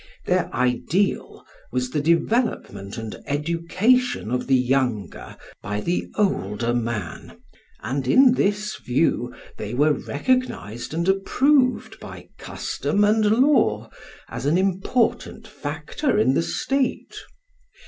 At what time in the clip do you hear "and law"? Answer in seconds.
13.03-13.91